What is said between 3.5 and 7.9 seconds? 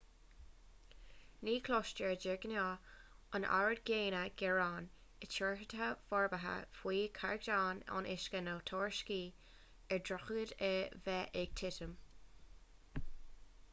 oiread céanna gearán i dtíortha forbartha faoi chaighdeán